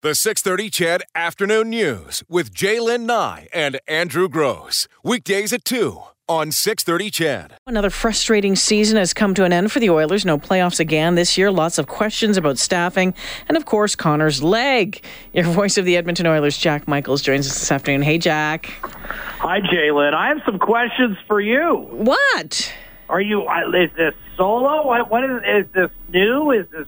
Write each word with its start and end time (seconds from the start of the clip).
The 0.00 0.14
630 0.14 0.70
CHED 0.70 1.02
Afternoon 1.16 1.70
News 1.70 2.22
with 2.28 2.54
Jaylen 2.54 3.00
Nye 3.00 3.48
and 3.52 3.80
Andrew 3.88 4.28
Gross. 4.28 4.86
Weekdays 5.02 5.52
at 5.52 5.64
2 5.64 6.00
on 6.28 6.52
630 6.52 7.10
CHED. 7.10 7.54
Another 7.66 7.90
frustrating 7.90 8.54
season 8.54 8.96
has 8.96 9.12
come 9.12 9.34
to 9.34 9.42
an 9.42 9.52
end 9.52 9.72
for 9.72 9.80
the 9.80 9.90
Oilers. 9.90 10.24
No 10.24 10.38
playoffs 10.38 10.78
again 10.78 11.16
this 11.16 11.36
year. 11.36 11.50
Lots 11.50 11.78
of 11.78 11.88
questions 11.88 12.36
about 12.36 12.58
staffing. 12.58 13.12
And 13.48 13.56
of 13.56 13.64
course, 13.64 13.96
Connor's 13.96 14.40
leg. 14.40 15.04
Your 15.32 15.46
voice 15.46 15.76
of 15.76 15.84
the 15.84 15.96
Edmonton 15.96 16.28
Oilers, 16.28 16.56
Jack 16.56 16.86
Michaels, 16.86 17.20
joins 17.20 17.48
us 17.48 17.58
this 17.58 17.72
afternoon. 17.72 18.02
Hey, 18.02 18.18
Jack. 18.18 18.66
Hi, 19.40 19.60
Jaylen. 19.62 20.14
I 20.14 20.28
have 20.28 20.42
some 20.46 20.60
questions 20.60 21.18
for 21.26 21.40
you. 21.40 21.88
What? 21.90 22.72
Are 23.08 23.20
you, 23.20 23.48
uh, 23.48 23.68
is 23.70 23.90
this 23.96 24.14
solo? 24.36 24.86
What, 24.86 25.10
what 25.10 25.24
is, 25.24 25.42
is 25.44 25.72
this 25.72 25.90
new? 26.08 26.52
Is 26.52 26.68
this 26.70 26.86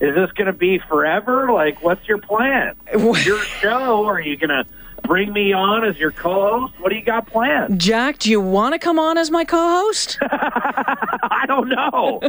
is 0.00 0.14
this 0.14 0.30
going 0.32 0.46
to 0.46 0.52
be 0.52 0.78
forever? 0.78 1.50
Like, 1.52 1.82
what's 1.82 2.06
your 2.06 2.18
plan? 2.18 2.76
your 2.92 3.40
show? 3.40 4.04
Are 4.06 4.20
you 4.20 4.36
going 4.36 4.50
to 4.50 4.64
bring 5.04 5.32
me 5.32 5.52
on 5.52 5.84
as 5.84 5.96
your 5.98 6.10
co-host? 6.10 6.74
What 6.80 6.90
do 6.90 6.96
you 6.96 7.04
got 7.04 7.26
planned? 7.26 7.80
Jack, 7.80 8.18
do 8.18 8.30
you 8.30 8.40
want 8.40 8.74
to 8.74 8.78
come 8.78 8.98
on 8.98 9.16
as 9.18 9.30
my 9.30 9.44
co-host? 9.44 10.18
I 10.22 11.44
don't 11.46 11.68
know. 11.68 12.20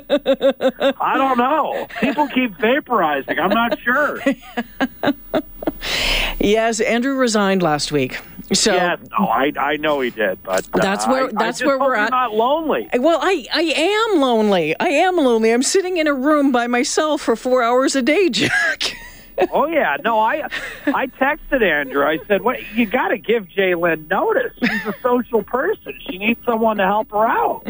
I 1.02 1.17
don't 1.17 1.38
know. 1.38 1.88
People 1.99 2.27
keep 2.27 2.53
vaporizing. 2.53 3.39
I'm 3.39 3.49
not 3.49 3.80
sure. 3.80 4.22
yes, 6.39 6.80
Andrew 6.80 7.16
resigned 7.16 7.61
last 7.61 7.91
week. 7.91 8.20
So 8.54 8.74
yeah, 8.74 8.96
no, 9.12 9.26
I 9.26 9.52
I 9.60 9.76
know 9.76 10.00
he 10.00 10.10
did, 10.10 10.42
but 10.42 10.68
uh, 10.74 10.80
that's 10.80 11.06
where 11.06 11.30
that's 11.32 11.62
where 11.64 11.78
we're 11.78 11.96
at. 11.96 12.12
Not 12.12 12.34
lonely. 12.34 12.88
Well, 12.98 13.20
I 13.22 13.46
I 13.54 13.62
am 13.62 14.22
lonely. 14.22 14.73
I 14.80 14.88
am 14.88 15.18
lonely. 15.18 15.52
I'm 15.52 15.64
sitting 15.64 15.98
in 15.98 16.08
a 16.08 16.14
room 16.14 16.52
by 16.54 16.68
myself 16.68 17.22
for 17.22 17.36
four 17.36 17.62
hours 17.62 17.96
a 17.96 18.02
day, 18.02 18.30
Jack. 18.32 18.96
oh 19.52 19.68
yeah, 19.68 19.98
no, 20.04 20.18
I 20.20 20.48
I 20.86 21.08
texted 21.08 21.62
Andrew. 21.62 22.06
I 22.06 22.20
said, 22.26 22.42
"What 22.42 22.60
you 22.73 22.86
got 22.86 23.10
to 23.10 23.18
give 23.18 23.48
Jaylen 23.48 24.10
notice. 24.10 24.54
She's 24.59 24.86
a 24.86 24.95
social 25.02 25.44
person. 25.44 25.94
She 26.09 26.17
needs 26.17 26.39
someone 26.45 26.78
to 26.78 26.86
help 26.86 27.11
her 27.11 27.28
out." 27.28 27.67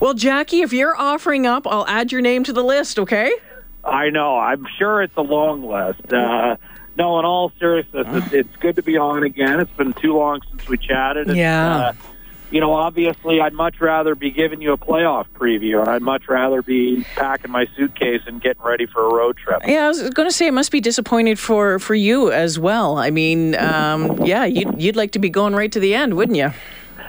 well, 0.00 0.14
Jackie, 0.14 0.60
if 0.60 0.72
you're 0.72 0.96
offering 0.96 1.44
up, 1.44 1.66
I'll 1.66 1.86
add 1.88 2.12
your 2.12 2.20
name 2.20 2.44
to 2.44 2.52
the 2.52 2.62
list. 2.62 3.00
Okay. 3.00 3.34
I 3.84 4.10
know. 4.10 4.38
I'm 4.38 4.66
sure 4.78 5.02
it's 5.02 5.16
a 5.16 5.22
long 5.22 5.66
list. 5.66 6.12
Uh, 6.12 6.56
no, 6.98 7.18
in 7.20 7.24
all 7.24 7.52
seriousness, 7.60 8.06
it's, 8.10 8.32
it's 8.32 8.56
good 8.56 8.76
to 8.76 8.82
be 8.82 8.96
on 8.96 9.22
again. 9.22 9.60
It's 9.60 9.70
been 9.72 9.92
too 9.94 10.14
long 10.14 10.40
since 10.50 10.68
we 10.68 10.76
chatted. 10.76 11.34
yeah. 11.34 11.76
Uh, 11.76 11.92
you 12.50 12.60
know, 12.60 12.72
obviously, 12.72 13.40
I'd 13.40 13.52
much 13.52 13.78
rather 13.78 14.14
be 14.14 14.30
giving 14.30 14.62
you 14.62 14.72
a 14.72 14.78
playoff 14.78 15.26
preview, 15.34 15.80
and 15.80 15.88
I'd 15.88 16.00
much 16.00 16.28
rather 16.28 16.62
be 16.62 17.04
packing 17.14 17.50
my 17.50 17.66
suitcase 17.76 18.22
and 18.26 18.40
getting 18.40 18.62
ready 18.62 18.86
for 18.86 19.04
a 19.04 19.14
road 19.14 19.36
trip. 19.36 19.60
Yeah, 19.66 19.84
I 19.84 19.88
was 19.88 20.08
going 20.10 20.26
to 20.26 20.32
say 20.32 20.46
it 20.46 20.54
must 20.54 20.72
be 20.72 20.80
disappointed 20.80 21.38
for 21.38 21.78
for 21.78 21.94
you 21.94 22.32
as 22.32 22.58
well. 22.58 22.96
I 22.96 23.10
mean, 23.10 23.54
um, 23.56 24.24
yeah, 24.24 24.46
you'd 24.46 24.80
you'd 24.80 24.96
like 24.96 25.12
to 25.12 25.18
be 25.18 25.28
going 25.28 25.54
right 25.54 25.70
to 25.72 25.78
the 25.78 25.94
end, 25.94 26.16
wouldn't 26.16 26.38
you? 26.38 26.50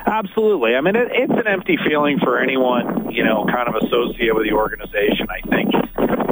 Absolutely. 0.05 0.75
I 0.75 0.81
mean, 0.81 0.95
it, 0.95 1.07
it's 1.11 1.31
an 1.31 1.47
empty 1.47 1.77
feeling 1.87 2.19
for 2.19 2.39
anyone, 2.39 3.09
you 3.11 3.23
know, 3.23 3.45
kind 3.45 3.69
of 3.69 3.75
associated 3.75 4.33
with 4.33 4.45
the 4.45 4.53
organization. 4.53 5.27
I 5.29 5.41
think, 5.47 5.71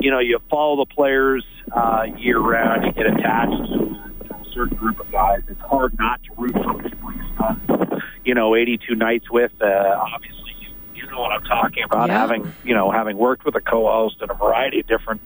you 0.04 0.12
know, 0.12 0.20
you 0.20 0.40
follow 0.50 0.84
the 0.84 0.94
players 0.94 1.46
uh, 1.72 2.04
year 2.18 2.40
round, 2.40 2.86
you 2.86 2.92
get 2.94 3.08
attached 3.08 3.52
to 3.52 4.34
a 4.36 4.46
certain 4.54 4.78
group 4.78 5.00
of 5.00 5.12
guys. 5.12 5.42
It's 5.48 5.62
hard 5.62 5.98
not 5.98 6.22
to 6.24 6.30
root 6.38 6.54
for 6.54 6.74
people 6.82 7.12
you 7.14 7.24
spend, 7.36 8.02
you 8.26 8.34
know, 8.34 8.56
82 8.56 8.96
nights 8.96 9.30
with. 9.30 9.52
Uh, 9.62 9.66
obviously, 10.14 10.54
you, 10.62 10.70
you 10.96 11.10
know 11.12 11.20
what 11.22 11.32
I'm 11.32 11.44
talking 11.44 11.84
about. 11.84 12.10
Yeah. 12.10 12.20
Having, 12.20 12.54
you 12.64 12.74
know, 12.74 12.92
having 12.92 13.18
worked 13.18 13.46
with 13.46 13.56
a 13.56 13.62
co-host 13.62 14.18
in 14.22 14.30
a 14.30 14.34
variety 14.34 14.80
of 14.80 14.88
different 14.88 15.22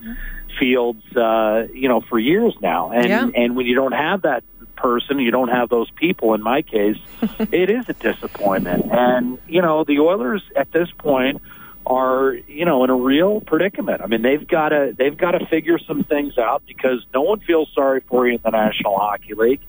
fields, 0.59 1.03
uh, 1.15 1.67
you 1.73 1.87
know, 1.87 2.01
for 2.01 2.19
years 2.19 2.53
now, 2.61 2.91
and 2.91 3.07
Yeah. 3.07 3.29
and 3.35 3.55
when 3.55 3.65
you 3.65 3.75
don't 3.75 3.93
have 3.93 4.23
that 4.23 4.43
person, 4.75 5.19
you 5.19 5.31
don't 5.31 5.49
have 5.49 5.69
those 5.69 5.89
people. 5.91 6.33
In 6.33 6.41
my 6.41 6.61
case, 6.63 6.97
it 7.39 7.69
is 7.69 7.87
a 7.87 7.93
disappointment. 7.93 8.91
And 8.91 9.37
you 9.47 9.61
know, 9.61 9.83
the 9.83 9.99
Oilers 9.99 10.41
at 10.55 10.71
this 10.71 10.89
point 10.97 11.41
are 11.85 12.33
you 12.47 12.65
know 12.65 12.83
in 12.83 12.89
a 12.89 12.95
real 12.95 13.41
predicament. 13.41 14.01
I 14.01 14.07
mean, 14.07 14.21
they've 14.21 14.47
got 14.47 14.69
to 14.69 14.93
they've 14.97 15.17
got 15.17 15.31
to 15.31 15.45
figure 15.47 15.79
some 15.79 16.03
things 16.03 16.37
out 16.37 16.63
because 16.67 17.05
no 17.13 17.21
one 17.21 17.39
feels 17.41 17.69
sorry 17.73 18.01
for 18.07 18.27
you 18.27 18.35
in 18.35 18.41
the 18.43 18.51
National 18.51 18.97
Hockey 18.97 19.33
League. 19.33 19.61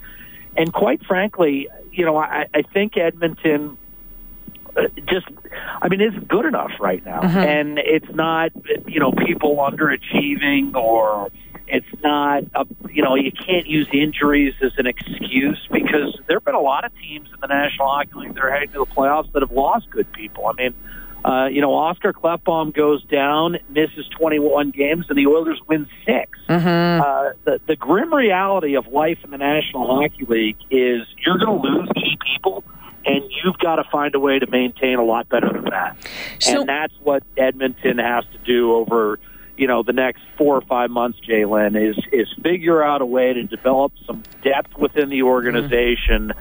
And 0.57 0.73
quite 0.73 1.05
frankly, 1.07 1.69
you 1.91 2.05
know, 2.05 2.17
I, 2.17 2.47
I 2.53 2.63
think 2.63 2.97
Edmonton 2.97 3.79
uh, 4.77 4.89
just 5.07 5.27
I 5.83 5.89
mean 5.89 6.01
it's 6.01 6.17
good 6.29 6.47
enough 6.47 6.73
right 6.81 7.05
now 7.05 7.21
and 7.23 7.79
it's 7.79 8.09
not 8.15 8.53
you 8.87 9.01
know 9.01 9.13
people 9.13 9.57
underachieving 9.57 10.75
or 10.75 11.31
it's 11.67 11.87
not 12.03 12.45
a, 12.55 12.67
you 12.91 13.03
know 13.03 13.15
you 13.15 13.33
can't 13.33 13.67
use 13.67 13.87
injuries 13.93 14.55
as 14.63 14.73
an 14.79 14.87
excuse 14.87 15.59
because 15.71 16.19
there've 16.27 16.45
been 16.45 16.55
a 16.55 16.61
lot 16.61 16.87
of 16.87 16.93
teams 16.99 17.29
in 17.35 17.41
the 17.41 17.49
National 17.49 17.89
Hockey 17.89 18.13
League 18.15 18.35
that 18.35 18.43
are 18.43 18.51
heading 18.51 18.71
to 18.71 18.79
the 18.79 18.87
playoffs 18.87 19.31
that 19.33 19.43
have 19.43 19.53
lost 19.53 19.91
good 19.91 20.11
people 20.11 20.47
I 20.47 20.53
mean 20.53 20.75
uh, 21.25 21.47
you 21.47 21.61
know 21.61 21.75
Oskar 21.75 22.13
Klefbom 22.13 22.75
goes 22.75 23.03
down 23.05 23.59
misses 23.69 24.07
21 24.19 24.71
games 24.71 25.07
and 25.09 25.17
the 25.19 25.27
Oilers 25.27 25.61
win 25.69 25.87
6 26.07 26.39
uh, 27.01 27.33
the, 27.45 27.61
the 27.67 27.77
grim 27.77 28.13
reality 28.13 28.75
of 28.77 28.87
life 28.89 29.19
in 29.25 29.31
the 29.31 29.39
National 29.39 29.87
Hockey 29.87 30.25
League 30.27 30.57
is 30.71 31.07
you're 31.25 31.39
going 31.39 31.63
to 31.63 31.69
lose 31.69 31.89
key 31.95 32.19
people, 32.37 32.65
and 33.07 33.25
you've 33.43 33.59
got 33.59 33.77
to 33.77 33.85
find 33.85 34.15
a 34.15 34.21
way 34.21 34.39
to 34.39 34.47
maintain 34.51 34.99
a 34.99 35.05
lot 35.05 35.29
better 35.29 35.49
than 35.53 35.65
that. 35.71 35.97
So- 36.41 36.61
and 36.61 36.69
that's 36.69 36.95
what 37.03 37.23
Edmonton 37.37 37.99
has 37.99 38.25
to 38.33 38.39
do 38.45 38.73
over, 38.75 39.19
you 39.57 39.67
know, 39.69 39.83
the 39.83 39.93
next 39.93 40.23
four 40.37 40.57
or 40.57 40.61
five 40.63 40.91
months. 40.91 41.19
Jalen 41.21 41.77
is 41.91 41.97
is 42.13 42.29
figure 42.43 42.83
out 42.83 43.01
a 43.01 43.07
way 43.07 43.33
to 43.33 43.45
develop 43.45 43.93
some 44.07 44.23
depth 44.43 44.77
within 44.77 45.09
the 45.09 45.23
organization. 45.23 46.33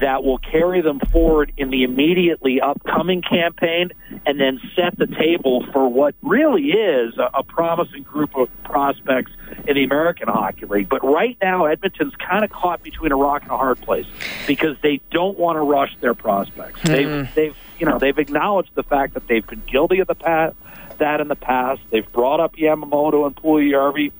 That 0.00 0.22
will 0.22 0.38
carry 0.38 0.80
them 0.80 1.00
forward 1.00 1.52
in 1.56 1.70
the 1.70 1.82
immediately 1.82 2.60
upcoming 2.60 3.22
campaign 3.22 3.90
and 4.26 4.40
then 4.40 4.60
set 4.76 4.96
the 4.96 5.06
table 5.06 5.66
for 5.72 5.88
what 5.88 6.14
really 6.22 6.70
is 6.70 7.14
a, 7.18 7.42
promising 7.42 8.04
group 8.04 8.36
of 8.36 8.48
prospects 8.62 9.32
in 9.66 9.74
the 9.74 9.82
American 9.82 10.28
Hockey 10.28 10.66
League. 10.66 10.88
But 10.88 11.02
right 11.02 11.36
now, 11.42 11.64
Edmonton's 11.64 12.14
kind 12.16 12.44
of 12.44 12.50
caught 12.50 12.82
between 12.82 13.10
a 13.10 13.16
rock 13.16 13.42
and 13.42 13.50
a 13.50 13.56
hard 13.56 13.80
place 13.80 14.06
because 14.46 14.76
they 14.80 15.00
don't 15.10 15.36
want 15.36 15.56
to 15.56 15.60
rush 15.60 15.96
their 16.00 16.14
prospects. 16.14 16.80
They've, 16.82 17.26
hmm. 17.26 17.34
they've, 17.34 17.56
you 17.80 17.86
know, 17.86 17.98
they've 17.98 18.18
acknowledged 18.18 18.70
the 18.74 18.84
fact 18.84 19.14
that 19.14 19.26
they've 19.26 19.46
been 19.46 19.62
guilty 19.66 19.98
of 19.98 20.06
the 20.06 20.14
past, 20.14 20.56
that 20.98 21.20
in 21.20 21.28
the 21.28 21.36
past. 21.36 21.80
They've 21.90 22.10
brought 22.12 22.40
up 22.40 22.54
Yamamoto 22.56 23.26
and 23.26 23.34
Puljujarvi 23.34 24.12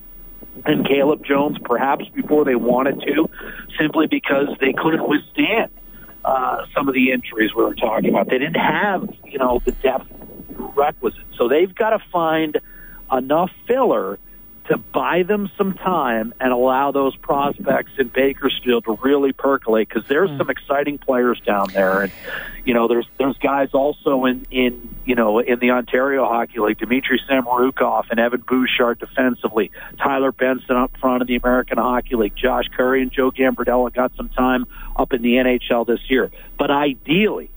and 0.65 0.87
Caleb 0.87 1.25
Jones 1.25 1.59
perhaps 1.65 2.07
before 2.15 2.45
they 2.45 2.55
wanted 2.55 3.01
to, 3.01 3.29
simply 3.79 4.07
because 4.07 4.49
they 4.61 4.73
couldn't 4.73 5.09
withstand 5.09 5.71
uh, 6.25 6.67
some 6.75 6.89
of 6.89 6.95
the 6.95 7.13
injuries 7.13 7.51
we 7.57 7.65
were 7.65 7.75
talking 7.75 8.11
about. 8.11 8.29
They 8.29 8.39
didn't 8.39 8.61
have, 8.61 9.09
you 9.25 9.39
know, 9.39 9.61
the 9.65 9.73
depth 9.73 10.07
requisite. 10.77 11.25
So 11.37 11.49
they've 11.49 11.75
got 11.75 11.91
to 11.91 12.01
find 12.13 12.61
enough 13.11 13.51
filler 13.67 14.19
to 14.69 14.77
buy 14.77 15.23
them 15.23 15.51
some 15.57 15.73
time 15.73 16.35
and 16.41 16.53
allow 16.53 16.93
those 16.93 17.17
prospects 17.17 17.93
in 17.99 18.09
Bakersfield 18.09 18.85
to 18.85 18.99
really 19.03 19.33
percolate 19.33 19.89
because 19.89 20.07
there's 20.09 20.31
some 20.37 20.51
exciting 20.51 20.99
players 20.99 21.41
down 21.41 21.69
there, 21.73 22.03
and 22.03 22.13
you 22.65 22.75
know 22.75 22.87
there's 22.87 23.07
there's 23.19 23.37
guys 23.39 23.71
also 23.73 24.27
in 24.27 24.47
in 24.51 24.95
you 25.07 25.15
know 25.15 25.39
in 25.39 25.59
the 25.59 25.71
Ontario 25.71 26.27
Hockey 26.27 26.61
League, 26.61 26.79
Dmitry 26.79 27.21
Samorukov 27.29 28.11
and 28.11 28.21
Evan 28.21 28.45
Bouchard 28.47 28.99
defensively, 28.99 29.71
Tyler 29.99 30.33
Benson 30.33 30.77
up 30.77 30.95
front 30.99 31.23
in 31.23 31.29
the 31.29 31.37
American 31.37 31.79
Hockey 31.79 32.17
League, 32.17 32.37
Josh 32.37 32.67
Currie 32.77 33.01
and 33.01 33.11
Joe 33.11 33.31
Gambardella 33.31 33.93
got 33.93 34.15
some 34.17 34.29
time 34.29 34.67
up 34.97 35.15
in 35.15 35.23
the 35.23 35.35
NHL 35.35 35.87
this 35.87 36.11
year, 36.11 36.31
but 36.59 36.71
ideally 36.71 37.51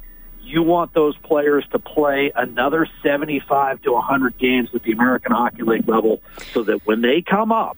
you 0.52 0.64
want 0.64 0.94
those 0.94 1.18
players 1.18 1.66
to 1.72 1.80
play 1.80 2.32
another 2.36 2.88
75 3.02 3.82
to 3.84 3.94
100 3.94 4.38
games 4.38 4.70
at 4.74 4.84
the 4.84 4.92
American 4.92 5.32
Hockey 5.32 5.64
League 5.64 5.88
level 5.88 6.22
so 6.54 6.64
that 6.64 6.86
when 6.86 7.02
they 7.02 7.22
come 7.22 7.52
up, 7.52 7.78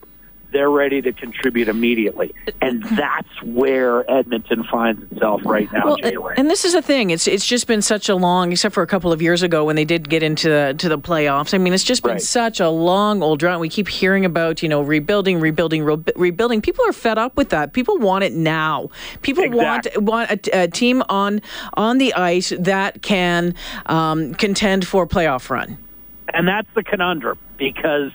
they're 0.53 0.69
ready 0.69 1.01
to 1.01 1.11
contribute 1.11 1.67
immediately. 1.67 2.33
And 2.61 2.83
that's 2.83 3.41
where 3.43 4.09
Edmonton 4.09 4.63
finds 4.71 5.11
itself 5.11 5.41
right 5.45 5.69
now, 5.73 5.85
Well, 5.85 5.97
and 6.37 6.49
this 6.49 6.63
is 6.63 6.73
the 6.73 6.81
thing. 6.81 7.09
It's 7.09 7.27
it's 7.27 7.45
just 7.45 7.67
been 7.67 7.81
such 7.81 8.07
a 8.07 8.15
long, 8.15 8.51
except 8.51 8.73
for 8.73 8.83
a 8.83 8.87
couple 8.87 9.11
of 9.11 9.21
years 9.21 9.41
ago 9.43 9.65
when 9.65 9.75
they 9.75 9.83
did 9.85 10.07
get 10.07 10.23
into 10.23 10.47
the, 10.49 10.75
to 10.77 10.87
the 10.87 10.97
playoffs. 10.97 11.53
I 11.53 11.57
mean, 11.57 11.73
it's 11.73 11.83
just 11.83 12.03
been 12.03 12.13
Right. 12.13 12.21
such 12.21 12.59
a 12.59 12.69
long 12.69 13.21
old 13.23 13.39
drought. 13.39 13.59
We 13.59 13.69
keep 13.69 13.87
hearing 13.87 14.23
about 14.25 14.61
you 14.63 14.69
know 14.69 14.81
rebuilding, 14.81 15.39
rebuilding, 15.39 15.83
re- 15.83 15.97
rebuilding. 16.15 16.61
People 16.61 16.85
are 16.87 16.93
fed 16.93 17.17
up 17.17 17.35
with 17.35 17.49
that. 17.49 17.73
People 17.73 17.97
want 17.97 18.23
it 18.23 18.33
now. 18.33 18.89
People 19.23 19.43
Exactly. 19.43 19.97
want 20.03 20.29
want 20.29 20.47
a, 20.47 20.63
a 20.63 20.67
team 20.67 21.03
on 21.09 21.41
on 21.73 21.97
the 21.97 22.13
ice 22.13 22.53
that 22.59 23.01
can 23.01 23.55
um, 23.87 24.33
contend 24.35 24.87
for 24.87 25.03
a 25.03 25.07
playoff 25.07 25.49
run. 25.49 25.77
And 26.33 26.47
that's 26.47 26.67
the 26.75 26.83
conundrum 26.83 27.37
because 27.57 28.11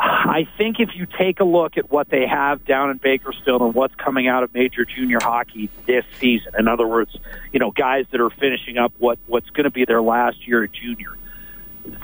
I 0.00 0.46
think 0.56 0.78
if 0.78 0.90
you 0.94 1.06
take 1.06 1.40
a 1.40 1.44
look 1.44 1.76
at 1.76 1.90
what 1.90 2.08
they 2.08 2.26
have 2.26 2.64
down 2.64 2.90
in 2.90 2.98
Bakersfield 2.98 3.62
and 3.62 3.74
what's 3.74 3.94
coming 3.96 4.28
out 4.28 4.44
of 4.44 4.54
major 4.54 4.84
junior 4.84 5.18
hockey 5.20 5.70
this 5.86 6.04
season, 6.20 6.52
in 6.56 6.68
other 6.68 6.86
words, 6.86 7.16
you 7.52 7.58
know, 7.58 7.72
guys 7.72 8.06
that 8.12 8.20
are 8.20 8.30
finishing 8.30 8.78
up 8.78 8.92
what, 8.98 9.18
what's 9.26 9.50
going 9.50 9.64
to 9.64 9.70
be 9.70 9.84
their 9.84 10.00
last 10.00 10.46
year 10.46 10.62
at 10.62 10.72
junior, 10.72 11.16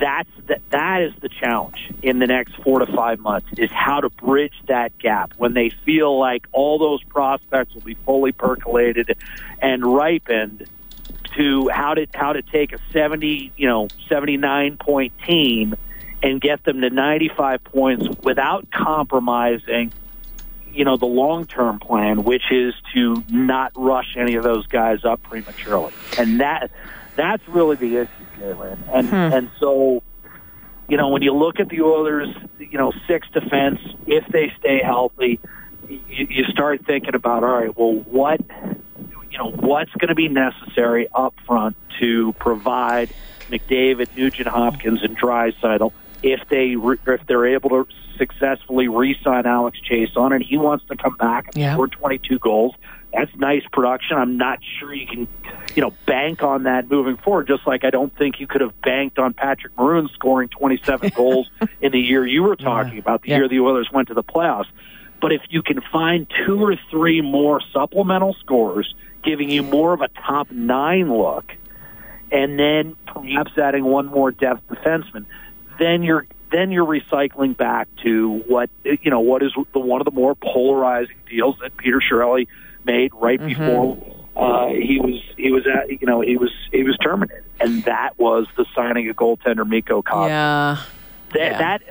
that's 0.00 0.30
that 0.46 0.62
that 0.70 1.02
is 1.02 1.12
the 1.20 1.28
challenge 1.28 1.92
in 2.02 2.18
the 2.18 2.26
next 2.26 2.56
four 2.56 2.78
to 2.78 2.86
five 2.86 3.20
months 3.20 3.46
is 3.58 3.70
how 3.70 4.00
to 4.00 4.08
bridge 4.08 4.54
that 4.66 4.96
gap. 4.98 5.34
When 5.36 5.54
they 5.54 5.70
feel 5.84 6.18
like 6.18 6.46
all 6.52 6.78
those 6.78 7.02
prospects 7.04 7.74
will 7.74 7.82
be 7.82 7.94
fully 7.94 8.32
percolated 8.32 9.16
and 9.60 9.84
ripened 9.84 10.66
to 11.36 11.68
how 11.68 11.94
to 11.94 12.06
how 12.14 12.32
to 12.32 12.42
take 12.42 12.72
a 12.72 12.78
70 12.92 13.52
you 13.56 13.66
know 13.66 13.88
79 14.08 14.76
point 14.78 15.12
team 15.26 15.74
and 16.24 16.40
get 16.40 16.64
them 16.64 16.80
to 16.80 16.88
95 16.88 17.62
points 17.64 18.08
without 18.22 18.70
compromising 18.70 19.92
you 20.72 20.84
know 20.84 20.96
the 20.96 21.06
long 21.06 21.46
term 21.46 21.78
plan 21.78 22.24
which 22.24 22.50
is 22.50 22.74
to 22.94 23.22
not 23.30 23.70
rush 23.76 24.16
any 24.16 24.34
of 24.34 24.42
those 24.42 24.66
guys 24.66 25.04
up 25.04 25.22
prematurely 25.22 25.92
and 26.18 26.40
that 26.40 26.70
that's 27.14 27.46
really 27.46 27.76
the 27.76 27.98
issue 27.98 28.10
Jalen. 28.40 28.78
and 28.92 29.08
Hmm. 29.08 29.14
and 29.14 29.50
so 29.60 30.02
you 30.88 30.96
know 30.96 31.10
when 31.10 31.22
you 31.22 31.32
look 31.32 31.60
at 31.60 31.68
the 31.68 31.82
Oilers 31.82 32.34
you 32.58 32.78
know 32.78 32.92
six 33.06 33.28
defense 33.32 33.78
if 34.06 34.26
they 34.28 34.52
stay 34.58 34.80
healthy 34.82 35.38
you, 35.88 36.00
you 36.08 36.44
start 36.44 36.84
thinking 36.86 37.14
about 37.14 37.44
all 37.44 37.50
right 37.50 37.76
well 37.76 37.92
what 37.92 38.40
you 39.30 39.38
know 39.38 39.50
what's 39.50 39.92
going 39.92 40.08
to 40.08 40.14
be 40.14 40.28
necessary 40.28 41.06
up 41.14 41.34
front 41.46 41.76
to 42.00 42.32
provide 42.34 43.10
McDavid, 43.50 44.16
Nugent 44.16 44.48
Hopkins, 44.48 45.02
and 45.02 45.18
Draisaitl 45.18 45.92
if 46.24 46.40
they 46.48 46.74
re- 46.74 46.96
if 47.06 47.26
they're 47.26 47.46
able 47.46 47.68
to 47.70 47.86
successfully 48.16 48.88
re-sign 48.88 49.44
Alex 49.46 49.78
Chiasson, 49.88 50.34
and 50.34 50.42
he 50.42 50.56
wants 50.56 50.84
to 50.88 50.96
come 50.96 51.14
back 51.16 51.48
and 51.48 51.56
Yeah. 51.56 51.74
score 51.74 51.86
22 51.88 52.38
goals. 52.38 52.74
That's 53.12 53.30
nice 53.36 53.62
production. 53.72 54.16
I'm 54.16 54.36
not 54.38 54.58
sure 54.78 54.92
you 54.94 55.06
can, 55.06 55.28
you 55.76 55.82
know, 55.82 55.92
bank 56.06 56.42
on 56.42 56.62
that 56.64 56.90
moving 56.90 57.16
forward. 57.18 57.46
Just 57.46 57.66
like 57.66 57.84
I 57.84 57.90
don't 57.90 58.16
think 58.16 58.40
you 58.40 58.46
could 58.46 58.60
have 58.62 58.80
banked 58.80 59.18
on 59.18 59.34
Patrick 59.34 59.76
Maroon 59.78 60.08
scoring 60.14 60.48
27 60.48 61.10
goals 61.16 61.48
in 61.80 61.92
the 61.92 62.00
year 62.00 62.26
you 62.26 62.42
were 62.42 62.56
talking 62.56 62.98
about, 62.98 63.22
the 63.22 63.28
Yeah. 63.30 63.36
year 63.38 63.48
the 63.48 63.60
Oilers 63.60 63.90
went 63.92 64.08
to 64.08 64.14
the 64.14 64.24
playoffs. 64.24 64.66
But 65.20 65.32
if 65.32 65.42
you 65.50 65.62
can 65.62 65.80
find 65.92 66.26
two 66.46 66.60
or 66.64 66.74
three 66.90 67.20
more 67.20 67.60
supplemental 67.72 68.34
scores, 68.40 68.94
giving 69.22 69.50
you 69.50 69.62
more 69.62 69.92
of 69.92 70.00
a 70.00 70.08
top 70.26 70.50
nine 70.50 71.12
look, 71.12 71.52
and 72.32 72.58
then 72.58 72.96
perhaps 73.06 73.52
adding 73.58 73.84
one 73.84 74.06
more 74.06 74.30
depth 74.32 74.66
defenseman, 74.68 75.24
then 75.78 76.02
you're 76.02 76.26
then 76.52 76.70
you're 76.70 76.86
recycling 76.86 77.56
back 77.56 77.88
to 78.04 78.42
what 78.46 78.70
you 78.84 79.10
know 79.10 79.20
what 79.20 79.42
is 79.42 79.52
the 79.72 79.80
one 79.80 80.00
of 80.00 80.04
the 80.04 80.10
more 80.10 80.34
polarizing 80.34 81.16
deals 81.28 81.56
that 81.62 81.76
Peter 81.76 82.00
Chiarelli 82.00 82.46
made 82.84 83.12
right 83.14 83.44
before 83.44 83.96
uh, 84.36 84.68
he 84.68 85.00
was 85.00 85.20
he 85.36 85.50
was 85.50 85.64
at 85.66 85.90
you 86.00 86.06
know 86.06 86.20
he 86.20 86.36
was 86.36 86.50
he 86.72 86.82
was 86.84 86.96
terminated, 86.98 87.44
and 87.60 87.84
that 87.84 88.18
was 88.18 88.46
the 88.56 88.64
signing 88.74 89.08
of 89.08 89.16
goaltender 89.16 89.66
Mikko 89.66 90.02
Koskinen 90.02 90.28
Yeah. 90.28 90.76
that 91.32 91.38
Yeah. 91.40 91.58
that 91.58 91.82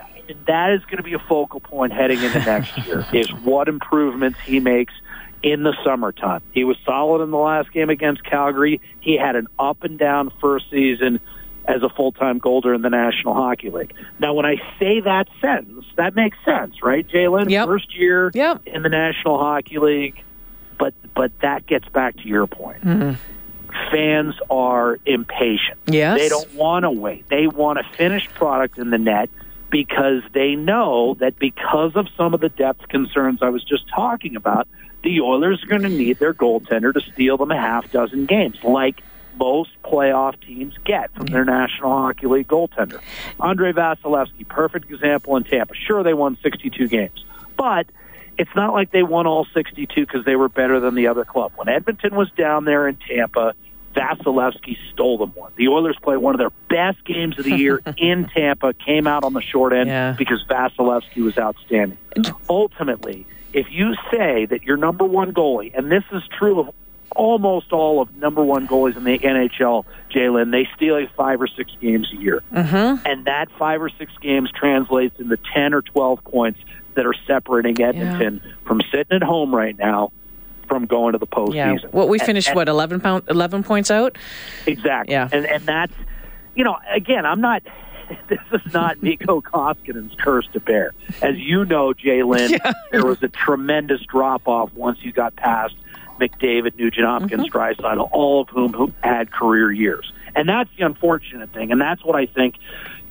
that 0.45 0.71
is 0.71 0.81
going 0.85 0.97
to 0.97 1.03
be 1.03 1.13
a 1.13 1.19
focal 1.19 1.59
point 1.59 1.91
heading 1.91 2.21
into 2.21 2.39
next 2.39 2.77
year. 2.85 3.05
Is 3.13 3.29
what 3.43 3.67
improvements 3.67 4.39
he 4.45 4.59
makes 4.59 4.93
in 5.41 5.63
the 5.63 5.75
summertime. 5.83 6.41
He 6.53 6.63
was 6.63 6.77
solid 6.85 7.21
in 7.21 7.29
the 7.31 7.37
last 7.37 7.71
game 7.73 7.89
against 7.89 8.23
Calgary. 8.23 8.79
He 9.01 9.17
had 9.17 9.35
an 9.35 9.47
up 9.59 9.83
and 9.83 9.99
down 9.99 10.31
first 10.39 10.69
season 10.71 11.19
as 11.65 11.81
a 11.81 11.89
full-time 11.89 12.39
golder 12.39 12.73
in 12.73 12.81
the 12.81 12.89
National 12.89 13.33
Hockey 13.33 13.69
League. 13.69 13.93
Now, 14.19 14.33
when 14.33 14.45
I 14.45 14.57
say 14.79 14.99
that 15.01 15.27
sentence, 15.39 15.85
that 15.95 16.15
makes 16.15 16.37
sense, 16.43 16.83
right, 16.83 17.07
Jalen? 17.07 17.49
Yep. 17.49 17.67
First 17.67 17.95
year 17.97 18.31
Yep. 18.33 18.61
in 18.65 18.83
the 18.83 18.89
National 18.89 19.37
Hockey 19.37 19.79
League, 19.79 20.21
but 20.77 20.93
but 21.15 21.31
that 21.41 21.65
gets 21.67 21.87
back 21.89 22.17
to 22.17 22.27
your 22.27 22.47
point. 22.47 22.83
Mm-hmm. 22.83 23.13
Fans 23.91 24.35
are 24.49 24.99
impatient. 25.05 25.79
Yes. 25.87 26.19
They 26.19 26.29
don't 26.29 26.53
want 26.55 26.83
to 26.83 26.91
wait. 26.91 27.27
They 27.29 27.47
want 27.47 27.79
a 27.79 27.83
finished 27.95 28.33
product 28.33 28.77
in 28.77 28.89
the 28.91 28.97
net 28.97 29.29
because 29.69 30.21
they 30.33 30.55
know 30.55 31.15
that 31.15 31.39
because 31.39 31.95
of 31.95 32.07
some 32.15 32.33
of 32.33 32.39
the 32.41 32.49
depth 32.49 32.87
concerns 32.89 33.41
I 33.41 33.49
was 33.49 33.63
just 33.63 33.87
talking 33.89 34.35
about, 34.35 34.67
the 35.03 35.21
Oilers 35.21 35.63
are 35.63 35.67
going 35.67 35.81
to 35.81 35.89
need 35.89 36.19
their 36.19 36.33
goaltender 36.33 36.93
to 36.93 37.01
steal 37.13 37.37
them 37.37 37.49
a 37.51 37.57
half 37.57 37.91
dozen 37.91 38.25
games, 38.27 38.57
like 38.63 39.01
most 39.37 39.71
playoff 39.83 40.39
teams 40.41 40.75
get 40.83 41.13
from 41.15 41.27
their 41.27 41.45
National 41.45 41.91
Hockey 41.91 42.27
League 42.27 42.47
goaltender. 42.47 42.99
Andrei 43.39 43.71
Vasilevskiy, 43.71 44.47
perfect 44.47 44.89
example 44.91 45.35
in 45.37 45.43
Tampa. 45.43 45.73
Sure, 45.75 46.03
they 46.03 46.13
won 46.13 46.37
62 46.43 46.87
games, 46.87 47.25
but 47.57 47.87
it's 48.37 48.49
not 48.55 48.73
like 48.73 48.91
they 48.91 49.03
won 49.03 49.27
all 49.27 49.45
62 49.53 50.05
because 50.05 50.25
they 50.25 50.35
were 50.35 50.49
better 50.49 50.79
than 50.79 50.95
the 50.95 51.07
other 51.07 51.23
club. 51.25 51.51
When 51.55 51.69
Edmonton 51.69 52.15
was 52.15 52.31
down 52.31 52.65
there 52.65 52.87
in 52.87 52.95
Tampa, 53.07 53.53
Vasilevskiy 53.95 54.75
stole 54.91 55.19
them 55.19 55.29
one. 55.35 55.51
The 55.55 55.67
Oilers 55.67 55.97
played 56.01 56.17
one 56.17 56.33
of 56.33 56.39
their 56.39 56.49
best 56.67 57.05
games 57.05 57.37
of 57.37 57.45
the 57.45 57.55
year 57.55 57.79
in 57.97 58.27
Tampa, 58.27 58.73
came 58.73 59.05
out 59.05 59.23
on 59.23 59.33
the 59.33 59.41
short 59.41 59.71
end 59.71 59.87
Yeah. 59.87 60.15
because 60.17 60.43
Vasilevskiy 60.49 61.23
was 61.23 61.37
outstanding. 61.37 61.97
Ultimately, 62.49 63.25
if 63.53 63.67
you 63.69 63.93
say 64.11 64.45
that 64.47 64.63
your 64.63 64.77
number 64.77 65.05
one 65.05 65.31
goalie, 65.33 65.75
and 65.77 65.91
this 65.91 66.03
is 66.11 66.23
true 66.37 66.59
of 66.59 66.69
almost 67.15 67.71
all 67.71 68.01
of 68.01 68.15
number 68.15 68.43
one 68.43 68.67
goalies 68.67 68.95
in 68.95 69.03
the 69.03 69.17
NHL, 69.17 69.85
Jalen, 70.11 70.51
they 70.51 70.67
steal 70.75 71.05
five 71.15 71.41
or 71.41 71.47
six 71.47 71.71
games 71.81 72.11
a 72.13 72.17
year. 72.17 72.43
Mm-hmm. 72.51 73.05
And 73.05 73.25
that 73.25 73.49
five 73.57 73.81
or 73.81 73.89
six 73.89 74.11
games 74.21 74.51
translates 74.51 75.19
into 75.19 75.37
10 75.53 75.73
or 75.73 75.81
12 75.81 76.23
points 76.23 76.59
that 76.95 77.05
are 77.05 77.15
separating 77.25 77.81
Edmonton 77.81 78.41
from 78.65 78.81
sitting 78.91 79.15
at 79.15 79.23
home 79.23 79.53
right 79.53 79.77
now 79.77 80.11
from 80.67 80.85
going 80.85 81.13
to 81.13 81.17
the 81.17 81.27
postseason. 81.27 81.81
Yeah. 81.81 81.89
Well, 81.91 82.07
we 82.07 82.19
finished 82.19 82.49
and- 82.49 82.55
what 82.55 82.69
11 82.69 83.01
pound 83.01 83.23
11 83.29 83.63
points 83.63 83.91
out. 83.91 84.17
Exactly. 84.65 85.13
Yeah. 85.13 85.29
And 85.31 85.45
and 85.45 85.65
that's 85.65 85.93
you 86.55 86.63
know, 86.63 86.77
again, 86.93 87.25
I'm 87.25 87.41
not 87.41 87.63
this 88.27 88.39
is 88.51 88.73
not 88.73 89.01
Mikko 89.01 89.41
Koskinen's 89.41 90.15
curse 90.19 90.47
to 90.53 90.59
bear. 90.59 90.93
As 91.21 91.37
you 91.37 91.65
know, 91.65 91.93
Jalen, 91.93 92.59
there 92.91 93.05
was 93.05 93.21
a 93.23 93.29
tremendous 93.29 94.01
drop 94.01 94.47
off 94.47 94.73
once 94.73 94.99
you 95.01 95.11
got 95.11 95.35
past 95.35 95.75
McDavid, 96.19 96.77
Nugent 96.77 97.05
Hopkins, 97.05 97.49
mm-hmm. 97.49 97.57
Draisaitl, 97.57 98.09
all 98.11 98.41
of 98.41 98.49
whom 98.49 98.73
who 98.73 98.93
had 99.03 99.31
career 99.31 99.71
years. 99.71 100.11
And 100.35 100.47
that's 100.49 100.69
the 100.77 100.85
unfortunate 100.85 101.51
thing. 101.53 101.71
And 101.71 101.79
that's 101.79 102.03
what 102.03 102.15
I 102.15 102.25
think 102.25 102.55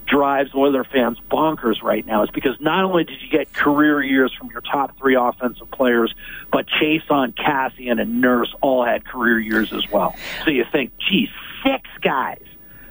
drives 0.07 0.55
Oiler 0.55 0.85
fans 0.85 1.19
bonkers 1.31 1.83
right 1.83 2.05
now 2.05 2.23
is 2.23 2.31
because 2.31 2.61
not 2.61 2.85
only 2.85 3.05
did 3.05 3.23
you 3.23 3.31
get 3.31 3.53
career 3.53 4.03
years 4.03 4.33
from 4.35 4.51
your 4.51 4.61
top 4.61 4.97
three 4.99 5.15
offensive 5.15 5.71
players, 5.71 6.15
but 6.51 6.67
Chiasson, 6.67 7.33
Kassian, 7.35 8.01
and 8.01 8.21
Nurse 8.21 8.55
all 8.61 8.85
had 8.85 9.05
career 9.05 9.39
years 9.39 9.73
as 9.73 9.91
well. 9.91 10.15
So 10.45 10.51
you 10.51 10.65
think, 10.71 10.93
geez, 10.99 11.29
six 11.65 11.89
guys, 12.03 12.43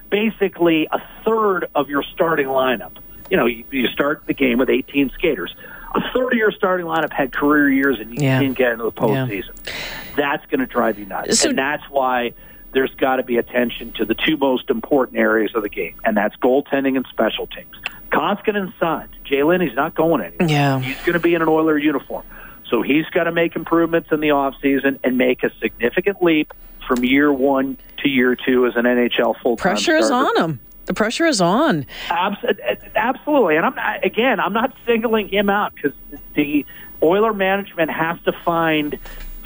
basically 0.09 0.87
a 0.91 0.99
third 1.23 1.67
of 1.75 1.89
your 1.89 2.03
starting 2.03 2.47
lineup. 2.47 2.97
You 3.29 3.37
know, 3.37 3.45
you, 3.45 3.65
you 3.71 3.87
start 3.87 4.23
the 4.25 4.33
game 4.33 4.57
with 4.57 4.69
18 4.69 5.11
skaters. 5.11 5.53
A 5.93 6.01
third 6.13 6.33
of 6.33 6.37
your 6.37 6.51
starting 6.51 6.85
lineup 6.85 7.11
had 7.11 7.31
career 7.33 7.69
years, 7.69 7.99
and 7.99 8.09
you 8.11 8.25
Yeah. 8.25 8.39
didn't 8.39 8.57
get 8.57 8.71
into 8.73 8.85
the 8.85 8.91
Yeah. 9.07 9.25
That's 10.15 10.45
going 10.47 10.59
to 10.59 10.65
drive 10.65 10.99
you 10.99 11.05
nuts, 11.05 11.39
So- 11.39 11.49
and 11.49 11.57
that's 11.57 11.83
why 11.89 12.33
there's 12.73 12.93
got 12.95 13.17
to 13.17 13.23
be 13.23 13.37
attention 13.37 13.91
to 13.93 14.05
the 14.05 14.15
two 14.15 14.37
most 14.37 14.69
important 14.69 15.17
areas 15.19 15.51
of 15.55 15.63
the 15.63 15.69
game, 15.69 15.95
and 16.05 16.15
that's 16.15 16.35
goaltending 16.37 16.95
and 16.95 17.05
special 17.09 17.47
teams. 17.47 17.75
Koskinen 18.11 18.73
signed. 18.79 19.09
Jalen, 19.25 19.61
he's 19.65 19.75
not 19.75 19.93
going 19.95 20.21
anywhere. 20.23 20.47
Yeah. 20.49 20.79
He's 20.79 20.97
going 20.99 21.13
to 21.13 21.19
be 21.19 21.33
in 21.33 21.41
an 21.41 21.47
Oiler 21.49 21.77
uniform. 21.77 22.23
So 22.69 22.81
he's 22.81 23.05
got 23.07 23.25
to 23.25 23.31
make 23.33 23.55
improvements 23.57 24.09
in 24.11 24.21
the 24.21 24.29
offseason 24.29 24.99
and 25.03 25.17
make 25.17 25.43
a 25.43 25.51
significant 25.61 26.21
leap 26.23 26.53
from 26.87 27.03
year 27.03 27.31
one 27.31 27.77
to 28.03 28.09
year 28.09 28.35
two 28.35 28.65
as 28.67 28.75
an 28.77 28.83
NHL 28.85 29.35
full-time 29.41 29.61
Pressure 29.61 29.95
is 29.97 30.09
on 30.09 30.35
him. 30.37 30.59
The 30.85 30.93
pressure 30.93 31.25
is 31.27 31.41
on. 31.41 31.85
Abs- 32.09 32.43
absolutely, 32.95 33.55
and 33.57 33.65
I'm 33.65 33.75
not, 33.75 34.03
again, 34.05 34.39
I'm 34.39 34.53
not 34.53 34.73
singling 34.85 35.27
him 35.29 35.49
out 35.49 35.73
because 35.75 35.93
the 36.33 36.65
Oiler 37.03 37.33
management 37.33 37.91
has 37.91 38.17
to 38.23 38.31
find 38.43 38.97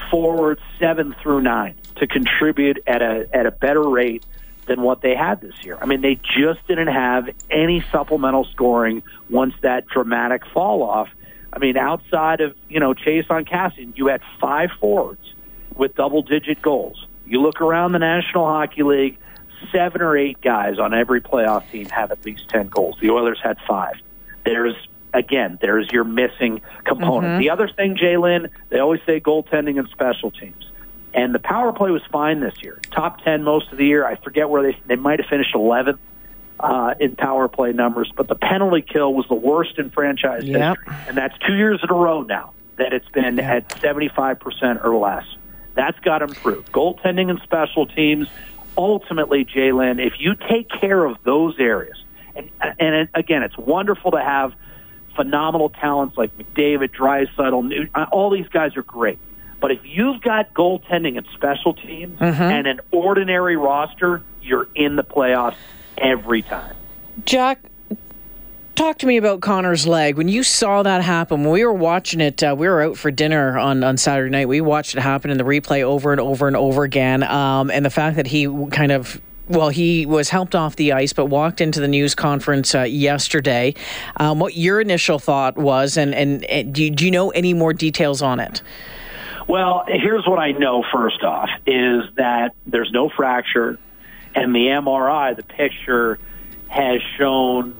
forwards 0.10 0.62
seven 0.80 1.16
through 1.22 1.42
nine 1.42 1.76
to 1.98 2.08
contribute 2.08 2.84
at 2.88 3.02
a 3.02 3.28
at 3.34 3.46
a 3.46 3.52
better 3.52 3.84
rate 3.84 4.26
than 4.66 4.82
what 4.82 5.02
they 5.02 5.16
had 5.16 5.42
this 5.42 5.64
year. 5.64 5.78
I 5.80 5.86
mean, 5.86 6.02
they 6.02 6.16
just 6.16 6.66
didn't 6.68 6.88
have 6.88 7.30
any 7.52 7.86
supplemental 7.92 8.46
scoring 8.46 9.04
once 9.30 9.54
that 9.62 9.88
dramatic 9.88 10.46
fall 10.48 10.82
off. 10.82 11.10
I 11.54 11.60
mean, 11.60 11.78
outside 11.78 12.42
of 12.42 12.56
you 12.70 12.80
know 12.80 12.94
Chase 12.94 13.26
on 13.30 13.46
Kassian, 13.46 13.96
you 13.98 14.08
had 14.08 14.22
five 14.40 14.70
forwards 14.80 15.34
with 15.76 15.96
double 15.96 16.22
digit 16.22 16.62
goals. 16.62 17.06
You 17.26 17.42
look 17.42 17.62
around 17.62 17.92
the 17.94 18.00
National 18.00 18.46
Hockey 18.46 18.84
League, 18.84 19.18
seven 19.72 20.02
or 20.02 20.18
eight 20.18 20.42
guys 20.42 20.80
on 20.80 20.94
every 20.94 21.22
playoff 21.22 21.70
team 21.72 21.88
have 21.88 22.12
at 22.12 22.24
least 22.26 22.50
10 22.50 22.68
goals. 22.68 22.98
The 23.02 23.10
Oilers 23.10 23.40
had 23.42 23.58
five. 23.68 23.96
There's, 24.46 24.76
again, 25.16 25.58
there's 25.62 25.90
your 25.92 26.04
missing 26.04 26.62
component. 26.86 27.40
The 27.40 27.50
other 27.50 27.68
thing, 27.68 27.96
Jalen, 27.96 28.50
they 28.70 28.80
always 28.80 29.02
say 29.06 29.20
goaltending 29.20 29.80
and 29.80 29.88
special 29.90 30.30
teams. 30.32 30.64
And 31.14 31.34
the 31.34 31.40
power 31.40 31.72
play 31.72 31.92
was 31.92 32.02
fine 32.12 32.42
this 32.42 32.56
year. 32.62 32.82
Top 32.94 33.24
10 33.24 33.44
most 33.44 33.72
of 33.72 33.78
the 33.78 33.86
year. 33.86 34.06
I 34.06 34.16
forget 34.18 34.50
where 34.50 34.62
they, 34.64 34.78
they 34.86 34.98
might 34.98 35.20
have 35.20 35.30
finished 35.30 35.54
11th 35.56 35.98
uh, 36.60 36.94
in 37.00 37.16
power 37.16 37.48
play 37.48 37.72
numbers, 37.72 38.12
but 38.16 38.28
the 38.28 38.36
penalty 38.36 38.82
kill 38.82 39.14
was 39.14 39.26
the 39.30 39.36
worst 39.36 39.78
in 39.80 39.90
franchise 39.92 40.44
Yep. 40.46 40.78
history. 40.78 41.08
And 41.08 41.18
that's 41.18 41.38
two 41.48 41.56
years 41.56 41.80
in 41.84 41.90
a 41.90 41.94
row 41.94 42.24
now 42.24 42.52
that 42.78 42.92
it's 42.94 43.08
been 43.10 43.40
at 43.40 43.66
75% 43.82 44.84
or 44.84 44.96
less. 44.98 45.26
That's 45.76 45.98
got 46.00 46.20
to 46.20 46.26
improve. 46.26 46.66
Goaltending 46.74 47.30
and 47.30 47.40
special 47.44 47.86
teams, 47.86 48.28
ultimately, 48.78 49.46
Jalen, 49.46 50.06
if 50.06 50.14
you 50.20 50.36
take 50.50 50.70
care 50.70 51.06
of 51.06 51.18
those 51.24 51.56
areas 51.60 51.98
And, 52.36 52.50
and 52.80 53.10
again, 53.14 53.44
it's 53.44 53.58
wonderful 53.58 54.12
to 54.12 54.20
have 54.22 54.54
phenomenal 55.16 55.70
talents 55.70 56.18
like 56.18 56.38
McDavid, 56.38 56.92
Draisaitl, 56.96 57.90
all 58.12 58.30
these 58.30 58.48
guys 58.50 58.76
are 58.78 58.84
great. 58.84 59.20
But 59.62 59.72
if 59.72 59.80
you've 59.84 60.22
got 60.22 60.54
goaltending 60.54 61.18
and 61.18 61.26
special 61.34 61.74
teams 61.74 62.20
Mm-hmm. 62.20 62.42
and 62.42 62.68
an 62.68 62.82
ordinary 62.92 63.58
roster, 63.58 64.22
you're 64.42 64.68
in 64.76 64.96
the 64.96 65.04
playoffs 65.04 65.56
every 65.98 66.42
time. 66.42 66.76
Jack, 67.26 67.60
talk 68.76 68.98
to 69.00 69.08
me 69.08 69.18
about 69.18 69.42
Connor's 69.42 69.88
leg. 69.88 70.18
When 70.18 70.28
you 70.28 70.44
saw 70.44 70.84
that 70.84 71.02
happen, 71.02 71.44
when 71.44 71.52
we 71.52 71.64
were 71.66 71.74
watching 71.74 72.20
it, 72.22 72.44
uh, 72.44 72.56
we 72.58 72.68
were 72.68 72.82
out 72.82 72.98
for 72.98 73.10
dinner 73.10 73.58
on, 73.58 73.84
on 73.84 73.98
Saturday 73.98 74.30
night. 74.30 74.48
We 74.48 74.62
watched 74.62 74.96
it 74.96 75.00
happen 75.02 75.32
in 75.32 75.38
the 75.38 75.44
replay 75.46 75.82
over 75.82 76.12
and 76.12 76.20
over 76.22 76.48
and 76.48 76.56
over 76.56 76.84
again. 76.84 77.24
Um, 77.24 77.72
and 77.72 77.86
the 77.86 77.90
fact 77.90 78.18
that 78.18 78.28
he 78.28 78.48
kind 78.72 78.92
of 78.92 79.20
well, 79.48 79.70
he 79.70 80.06
was 80.06 80.30
helped 80.30 80.56
off 80.56 80.76
the 80.76 80.94
ice, 80.94 81.14
but 81.14 81.26
walked 81.28 81.62
into 81.62 81.80
the 81.80 81.88
news 81.88 82.16
conference 82.16 82.74
uh, 82.74 82.82
yesterday. 82.82 83.76
Um, 84.18 84.40
what 84.40 84.56
your 84.56 84.82
initial 84.82 85.20
thought 85.20 85.58
was, 85.58 85.98
and, 85.98 86.14
and, 86.16 86.44
and 86.46 86.74
do, 86.74 86.84
you, 86.86 86.92
do 86.92 87.06
you 87.06 87.12
know 87.12 87.30
any 87.32 87.54
more 87.54 87.74
details 87.74 88.22
on 88.22 88.40
it? 88.40 88.62
Well, 89.48 89.86
here's 89.88 90.26
what 90.26 90.40
I 90.40 90.52
know 90.54 90.84
first 90.92 91.24
off 91.24 91.50
is 91.68 92.04
that 92.16 92.56
there's 92.66 92.92
no 92.92 93.10
fracture 93.10 93.78
and 94.34 94.54
the 94.54 94.68
MRI, 94.68 95.36
the 95.36 95.44
picture 95.44 96.20
has 96.68 97.00
shown 97.18 97.76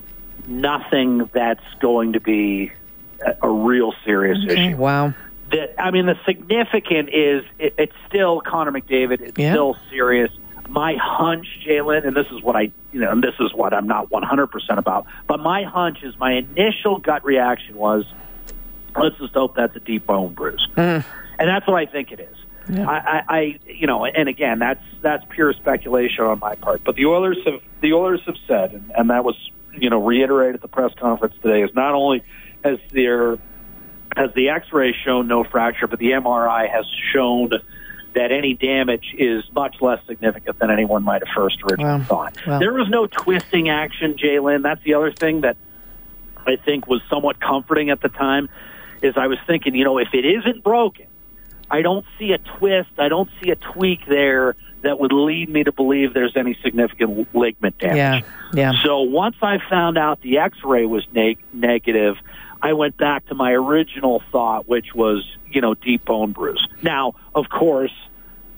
nothing 0.48 1.30
that's 1.34 1.64
going 1.82 2.14
to 2.14 2.20
be 2.20 2.72
a, 3.26 3.36
a 3.42 3.50
real 3.50 3.94
serious 4.06 4.38
issue. 4.48 4.78
Wow. 4.78 5.14
The, 5.52 5.80
I 5.82 5.92
mean, 5.92 6.06
the 6.06 6.18
significant 6.26 7.10
is 7.12 7.44
it, 7.60 7.74
it's 7.78 7.96
still 8.08 8.42
Connor 8.42 8.72
McDavid. 8.72 9.22
It's 9.22 9.38
Yeah. 9.38 9.52
still 9.54 9.76
serious. 9.90 10.32
My 10.68 10.96
hunch, 10.96 11.48
Jalen, 11.66 12.08
and 12.08 12.16
this 12.16 12.28
is 12.32 12.42
what 12.42 12.56
I, 12.56 12.72
you 12.92 13.00
know, 13.00 13.12
and 13.12 13.24
this 13.24 13.36
is 13.40 13.54
what 13.54 13.74
I'm 13.74 13.88
not 13.88 14.10
100% 14.10 14.78
about, 14.78 15.06
but 15.28 15.40
my 15.40 15.64
hunch 15.64 16.00
is 16.04 16.18
my 16.18 16.34
initial 16.34 16.98
gut 16.98 17.24
reaction 17.24 17.76
was, 17.76 18.06
let's 18.96 19.18
just 19.18 19.34
hope 19.34 19.56
that's 19.56 19.76
a 19.76 19.80
deep 19.80 20.06
bone 20.06 20.34
bruise. 20.34 20.68
Mm. 20.76 21.06
And 21.38 21.50
that's 21.50 21.68
what 21.68 21.76
I 21.76 21.86
think 21.86 22.12
it 22.12 22.20
is. 22.20 22.38
Yeah. 22.70 22.90
I, 22.90 22.96
I, 22.96 23.24
I, 23.28 23.60
you 23.68 23.88
know, 23.88 24.06
and 24.06 24.28
again, 24.28 24.60
that's 24.60 24.84
that's 25.02 25.24
pure 25.30 25.54
speculation 25.54 26.24
on 26.26 26.40
my 26.40 26.56
part. 26.56 26.84
But 26.84 26.96
the 26.96 27.06
Oilers 27.06 27.38
have 27.46 27.62
the 27.82 27.94
Oilers 27.94 28.22
have 28.26 28.38
said, 28.48 28.74
and, 28.74 28.92
and 28.96 29.10
that 29.12 29.24
was, 29.24 29.36
you 29.74 29.90
know, 29.90 30.04
reiterated 30.04 30.56
at 30.56 30.62
the 30.62 30.68
press 30.68 30.92
conference 30.96 31.36
today, 31.44 31.62
is 31.62 31.76
not 31.76 31.94
only 31.94 32.24
has 32.64 32.80
their 32.92 33.38
has 34.16 34.34
the 34.34 34.50
X-ray 34.50 34.96
shown 35.04 35.28
no 35.28 35.44
fracture, 35.44 35.88
but 35.88 36.00
the 36.00 36.12
MRI 36.12 36.70
has 36.70 36.86
shown 37.14 37.52
that 38.16 38.32
any 38.32 38.54
damage 38.56 39.14
is 39.18 39.44
much 39.54 39.76
less 39.82 40.00
significant 40.08 40.58
than 40.60 40.72
anyone 40.72 41.04
might 41.04 41.22
have 41.26 41.34
first 41.36 41.62
originally 41.64 42.00
Wow. 42.00 42.06
thought. 42.06 42.38
Wow. 42.48 42.60
There 42.60 42.74
was 42.74 42.90
no 42.90 43.06
twisting 43.08 43.70
action, 43.70 44.16
Jalen. 44.16 44.64
That's 44.64 44.82
the 44.84 44.96
other 44.96 45.12
thing 45.12 45.42
that 45.42 45.58
I 46.48 46.56
think 46.56 46.88
was 46.88 47.02
somewhat 47.10 47.40
comforting 47.40 47.90
at 47.90 48.02
the 48.02 48.10
time. 48.10 48.50
Is 49.02 49.16
I 49.18 49.28
was 49.28 49.38
thinking, 49.46 49.76
you 49.76 49.84
know, 49.84 49.98
if 50.00 50.08
it 50.14 50.26
isn't 50.26 50.64
broken, 50.64 51.06
I 51.70 51.82
don't 51.82 52.06
see 52.18 52.32
a 52.32 52.38
twist. 52.38 52.90
I 52.98 53.10
don't 53.10 53.30
see 53.44 53.52
a 53.52 53.56
tweak 53.56 54.06
there 54.08 54.56
that 54.82 55.00
would 55.00 55.12
lead 55.12 55.50
me 55.50 55.64
to 55.64 55.72
believe 55.72 56.14
there's 56.14 56.36
any 56.38 56.58
significant 56.64 57.34
ligament 57.36 57.78
damage. 57.80 57.98
Yeah. 57.98 58.22
Yeah. 58.54 58.72
So 58.84 59.02
once 59.02 59.36
I 59.42 59.58
found 59.70 59.98
out 59.98 60.22
the 60.22 60.38
X-ray 60.38 60.86
was 60.86 61.06
neg- 61.12 61.40
negative, 61.54 62.16
I 62.66 62.74
went 62.74 62.98
back 62.98 63.28
to 63.28 63.36
my 63.36 63.52
original 63.52 64.24
thought, 64.32 64.68
which 64.68 64.96
was, 64.96 65.24
you 65.52 65.62
know, 65.62 65.76
deep 65.76 66.04
bone 66.06 66.32
bruise. 66.32 66.68
Now, 66.82 67.14
of 67.36 67.48
course, 67.50 67.92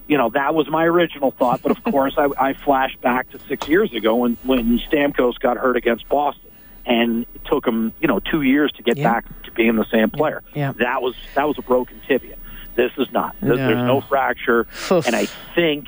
you 0.07 0.17
know 0.17 0.29
that 0.29 0.55
was 0.55 0.69
my 0.69 0.85
original 0.85 1.31
thought, 1.31 1.61
but 1.61 1.77
of 1.77 1.83
course, 1.91 2.13
I, 2.17 2.29
I 2.39 2.53
flashed 2.53 3.01
back 3.01 3.29
to 3.31 3.39
six 3.49 3.67
years 3.67 3.93
ago 3.93 4.15
when 4.15 4.37
when 4.43 4.79
Stamkos 4.79 5.37
got 5.39 5.57
hurt 5.57 5.75
against 5.75 6.07
Boston, 6.07 6.49
and 6.85 7.25
it 7.35 7.43
took 7.45 7.67
him, 7.67 7.91
you 7.99 8.07
know, 8.07 8.19
two 8.19 8.43
years 8.43 8.71
to 8.77 8.83
get 8.83 8.95
Yeah. 8.97 9.11
back 9.11 9.43
to 9.43 9.51
being 9.51 9.75
the 9.75 9.85
same 9.91 10.09
player. 10.09 10.41
Yeah. 10.55 10.71
That 10.79 11.01
was 11.01 11.15
that 11.35 11.45
was 11.45 11.57
a 11.57 11.61
broken 11.61 11.99
tibia. 12.07 12.37
This 12.75 12.93
is 12.97 13.11
not. 13.11 13.35
There- 13.41 13.57
There's 13.57 13.75
No. 13.75 13.99
fracture, 13.99 14.67
and 14.89 15.13
I 15.15 15.25
think, 15.55 15.87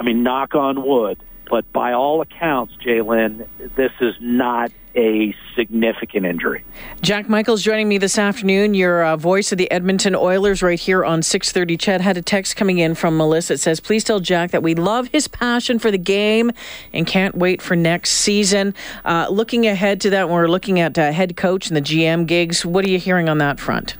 I 0.00 0.02
mean, 0.02 0.24
knock 0.24 0.56
on 0.56 0.82
wood, 0.84 1.18
but 1.48 1.70
by 1.72 1.92
all 1.92 2.22
accounts, 2.22 2.74
Jalen, 2.84 3.46
this 3.76 3.92
is 4.00 4.16
not 4.20 4.72
a 4.94 5.34
significant 5.54 6.26
injury. 6.26 6.64
Jack 7.00 7.28
Michaels 7.28 7.62
joining 7.62 7.88
me 7.88 7.98
this 7.98 8.18
afternoon. 8.18 8.74
Your 8.74 9.04
uh, 9.04 9.16
voice 9.16 9.52
of 9.52 9.58
the 9.58 9.70
Edmonton 9.70 10.14
Oilers 10.14 10.62
right 10.62 10.78
here 10.78 11.04
on 11.04 11.22
630 11.22 11.76
CHED 11.76 12.00
had 12.00 12.16
a 12.16 12.22
text 12.22 12.56
coming 12.56 12.78
in 12.78 12.94
from 12.94 13.16
Melissa. 13.16 13.54
It 13.54 13.60
says, 13.60 13.80
please 13.80 14.04
tell 14.04 14.20
Jack 14.20 14.50
that 14.50 14.62
we 14.62 14.74
love 14.74 15.08
his 15.08 15.28
passion 15.28 15.78
for 15.78 15.90
the 15.90 15.98
game 15.98 16.52
and 16.92 17.06
can't 17.06 17.34
wait 17.34 17.62
for 17.62 17.76
next 17.76 18.12
season. 18.12 18.74
Uh, 19.04 19.28
looking 19.30 19.66
ahead 19.66 20.00
to 20.02 20.10
that, 20.10 20.28
when 20.28 20.36
we're 20.36 20.48
looking 20.48 20.80
at 20.80 20.98
uh, 20.98 21.12
head 21.12 21.36
coach 21.36 21.68
and 21.68 21.76
the 21.76 21.82
GM 21.82 22.26
gigs, 22.26 22.64
what 22.64 22.84
are 22.84 22.90
you 22.90 22.98
hearing 22.98 23.28
on 23.28 23.38
that 23.38 23.60
front? 23.60 23.96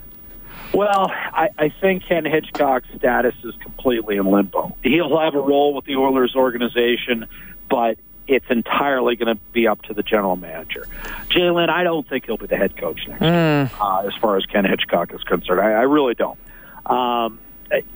Well, 0.75 1.11
I, 1.11 1.51
I 1.59 1.69
think 1.69 2.07
Ken 2.07 2.25
Hitchcock's 2.25 2.89
status 2.97 3.35
is 3.45 3.55
completely 3.57 4.17
in 4.17 4.27
limbo. 4.27 4.75
He'll 4.83 5.19
have 5.19 5.35
a 5.35 5.41
role 5.41 5.75
with 5.75 5.85
the 5.85 5.97
Oilers 5.97 6.35
organization, 6.35 7.27
but 7.69 7.99
it's 8.27 8.47
entirely 8.51 9.17
going 9.17 9.37
to 9.37 9.43
be 9.53 9.67
up 9.67 9.83
to 9.83 9.95
the 9.95 10.03
general 10.03 10.37
manager. 10.37 10.87
Jalen, 11.29 11.69
I 11.69 11.83
don't 11.85 12.09
think 12.09 12.27
he'll 12.27 12.37
be 12.37 12.47
the 12.47 12.57
head 12.57 12.77
coach 12.77 13.07
next 13.09 13.23
year, 13.23 13.71
uh, 13.81 14.07
as 14.07 14.15
far 14.21 14.37
as 14.37 14.47
Ken 14.47 14.65
Hitchcock 14.65 15.13
is 15.13 15.23
concerned. 15.25 15.61
I, 15.61 15.73
I 15.73 15.83
really 15.83 16.15
don't. 16.15 16.39
Um, 16.87 17.41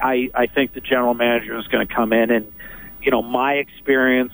I, 0.00 0.30
I 0.34 0.46
think 0.46 0.72
the 0.72 0.80
general 0.80 1.14
manager 1.14 1.58
is 1.58 1.66
going 1.68 1.86
to 1.86 1.92
come 1.92 2.12
in, 2.12 2.30
and 2.30 2.52
you 3.02 3.10
know, 3.10 3.22
my 3.22 3.54
experience, 3.54 4.32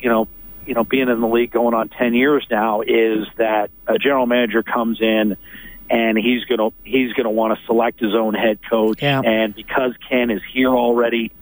you 0.00 0.08
know, 0.08 0.28
you 0.66 0.74
know, 0.74 0.84
being 0.84 1.08
in 1.08 1.20
the 1.20 1.28
league 1.28 1.50
going 1.50 1.74
on 1.74 1.88
ten 1.88 2.14
years 2.14 2.46
now, 2.50 2.80
is 2.82 3.26
that 3.36 3.70
a 3.86 3.98
general 3.98 4.26
manager 4.26 4.62
comes 4.62 5.00
in 5.00 5.36
and 5.90 6.18
he's 6.18 6.44
gonna 6.44 6.70
he's 6.84 7.12
gonna 7.14 7.30
want 7.30 7.58
to 7.58 7.64
select 7.66 8.00
his 8.00 8.14
own 8.14 8.34
head 8.34 8.58
coach. 8.68 9.00
Yeah. 9.02 9.20
And 9.20 9.54
because 9.54 9.92
Ken 10.08 10.30
is 10.30 10.42
here 10.52 10.70
already, 10.70 11.32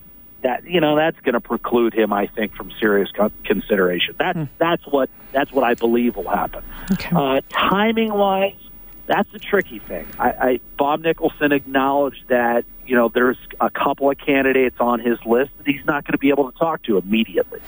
that 0.46 0.64
you 0.64 0.80
know 0.80 0.94
that's 0.94 1.18
going 1.20 1.32
to 1.32 1.40
preclude 1.40 1.92
him, 1.92 2.12
I 2.12 2.28
think, 2.28 2.54
from 2.54 2.70
serious 2.78 3.10
consideration. 3.44 4.14
That's 4.16 4.38
that's 4.58 4.86
what 4.86 5.10
that's 5.32 5.50
what 5.50 5.64
I 5.64 5.74
believe 5.74 6.14
will 6.14 6.28
happen. 6.28 6.62
Okay. 6.92 7.10
Uh, 7.14 7.40
timing 7.48 8.14
wise, 8.14 8.54
that's 9.06 9.30
the 9.32 9.40
tricky 9.40 9.80
thing. 9.80 10.06
I, 10.20 10.30
I 10.30 10.60
Bob 10.78 11.00
Nicholson 11.00 11.50
acknowledged 11.50 12.28
that 12.28 12.64
you 12.86 12.94
know 12.94 13.08
there's 13.08 13.38
a 13.60 13.70
couple 13.70 14.08
of 14.08 14.18
candidates 14.18 14.76
on 14.78 15.00
his 15.00 15.18
list 15.26 15.50
that 15.58 15.66
he's 15.66 15.84
not 15.84 16.04
going 16.04 16.12
to 16.12 16.18
be 16.18 16.28
able 16.28 16.52
to 16.52 16.56
talk 16.56 16.84
to 16.84 16.96
immediately, 16.96 17.60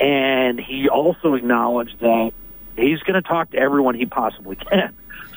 and 0.00 0.58
he 0.58 0.88
also 0.88 1.34
acknowledged 1.34 2.00
that 2.00 2.32
he's 2.76 2.98
going 3.00 3.22
to 3.22 3.28
talk 3.28 3.52
to 3.52 3.58
everyone 3.58 3.94
he 3.94 4.06
possibly 4.06 4.56
can. 4.56 4.92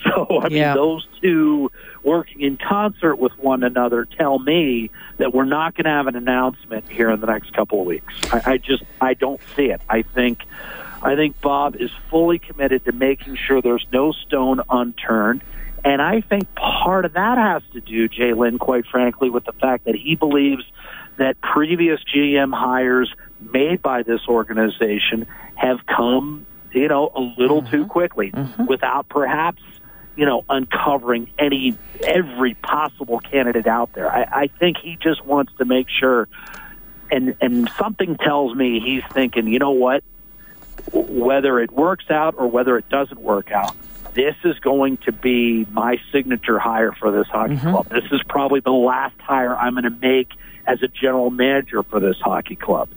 So 0.16 0.42
I 0.42 0.50
mean, 0.50 0.60
Yeah. 0.60 0.76
those 0.76 1.08
two 1.22 1.72
working 2.04 2.42
in 2.42 2.58
concert 2.58 3.16
with 3.16 3.32
one 3.40 3.64
another 3.64 4.06
tell 4.06 4.38
me 4.38 4.92
that 5.18 5.34
we're 5.34 5.46
not 5.46 5.76
going 5.76 5.86
to 5.86 5.90
have 5.90 6.08
an 6.08 6.16
announcement 6.16 6.88
here 6.90 7.10
in 7.10 7.20
the 7.20 7.28
next 7.28 7.54
couple 7.54 7.82
of 7.82 7.88
weeks. 7.88 8.14
I, 8.32 8.54
I 8.54 8.58
just 8.58 8.84
I 9.02 9.16
don't 9.16 9.42
see 9.56 9.72
it. 9.72 9.82
I 9.90 10.04
think 10.04 10.46
I 11.02 11.16
think 11.16 11.40
Bob 11.42 11.76
is 11.76 11.92
fully 12.10 12.40
committed 12.40 12.86
to 12.86 12.92
making 12.92 13.36
sure 13.36 13.62
there's 13.62 13.86
no 13.92 14.12
stone 14.12 14.62
unturned. 14.70 15.44
And 15.84 16.02
I 16.02 16.22
think 16.22 16.54
part 16.56 17.06
of 17.06 17.14
that 17.14 17.38
has 17.38 17.62
to 17.74 17.82
do, 17.82 18.10
Jalen, 18.10 18.58
quite 18.60 18.88
frankly, 18.88 19.30
with 19.30 19.46
the 19.46 19.54
fact 19.54 19.86
that 19.86 19.96
he 19.96 20.16
believes 20.16 20.64
that 21.18 21.40
previous 21.42 22.00
GM 22.04 22.54
hires 22.54 23.14
made 23.40 23.82
by 23.82 24.02
this 24.02 24.22
organization 24.28 25.28
have 25.54 25.86
come, 25.86 26.48
you 26.72 26.88
know, 26.88 27.12
a 27.16 27.22
little 27.40 27.62
mm-hmm. 27.62 27.72
too 27.72 27.86
quickly 27.86 28.32
mm-hmm. 28.32 28.66
without 28.66 29.08
perhaps, 29.10 29.62
you 30.16 30.26
know, 30.26 30.44
uncovering 30.50 31.30
any 31.38 31.78
every 32.02 32.54
possible 32.56 33.20
candidate 33.20 33.68
out 33.68 33.94
there. 33.94 34.12
I, 34.12 34.44
I 34.44 34.48
think 34.48 34.78
he 34.78 34.98
just 35.02 35.26
wants 35.26 35.54
to 35.58 35.66
make 35.66 35.88
sure 35.90 36.28
and 37.12 37.36
and 37.42 37.70
something 37.78 38.18
tells 38.18 38.56
me 38.56 38.80
he's 38.80 39.04
thinking, 39.14 39.48
you 39.48 39.60
know 39.60 39.72
what? 39.72 40.04
whether 40.92 41.60
it 41.60 41.72
works 41.72 42.10
out 42.10 42.36
or 42.38 42.48
whether 42.48 42.78
it 42.78 42.88
doesn't 42.90 43.20
work 43.20 43.52
out, 43.52 43.76
this 44.14 44.36
is 44.44 44.58
going 44.60 44.98
to 44.98 45.12
be 45.12 45.66
my 45.72 45.98
signature 46.12 46.60
hire 46.60 46.92
for 46.94 47.12
this 47.12 47.28
hockey 47.28 47.56
mm-hmm. 47.56 47.72
club. 47.72 47.90
This 47.90 48.06
is 48.12 48.22
probably 48.28 48.62
the 48.62 48.72
last 48.72 49.20
hire 49.20 49.56
I'm 49.56 49.74
going 49.74 49.84
to 49.84 49.90
make 49.90 50.30
as 50.66 50.82
a 50.84 50.88
general 50.88 51.30
manager 51.30 51.84
for 51.84 52.00
this 52.00 52.18
hockey 52.20 52.56
club. 52.56 52.90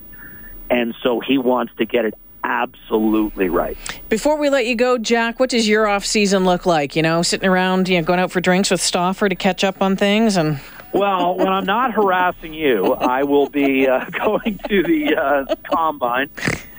And 0.71 0.95
so 1.03 1.21
he 1.21 1.39
wants 1.39 1.73
to 1.79 1.87
get 1.87 2.05
it 2.05 2.15
absolutely 2.49 3.49
right. 3.49 3.77
Before 4.09 4.39
we 4.39 4.49
let 4.49 4.67
you 4.67 4.75
go, 4.75 4.99
Jack, 4.99 5.39
what 5.39 5.51
does 5.51 5.69
your 5.69 5.87
off 5.87 6.05
season 6.05 6.45
look 6.45 6.65
like? 6.67 6.97
You 6.97 7.03
know, 7.03 7.23
sitting 7.23 7.49
around, 7.49 7.89
you 7.89 7.99
know, 7.99 8.05
going 8.05 8.19
out 8.19 8.33
for 8.33 8.41
drinks 8.41 8.71
with 8.71 8.81
Stauffer 8.81 9.29
to 9.29 9.35
catch 9.37 9.63
up 9.63 9.81
on 9.81 9.97
things 9.97 10.37
and. 10.37 10.59
Well, 10.93 11.37
when 11.37 11.49
I'm 11.49 11.67
not 11.67 11.93
harassing 11.93 12.55
you, 12.55 12.95
I 12.95 13.25
will 13.25 13.49
be 13.49 13.87
uh, 13.87 14.05
going 14.11 14.59
to 14.69 14.83
the 14.83 15.17
uh, 15.17 15.55
combine. 15.71 16.31